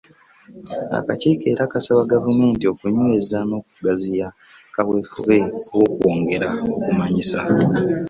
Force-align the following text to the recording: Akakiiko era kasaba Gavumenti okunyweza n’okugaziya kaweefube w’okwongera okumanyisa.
Akakiiko 0.99 1.45
era 1.53 1.71
kasaba 1.71 2.09
Gavumenti 2.13 2.63
okunyweza 2.73 3.37
n’okugaziya 3.49 4.27
kaweefube 4.73 5.37
w’okwongera 5.75 6.47
okumanyisa. 6.73 7.39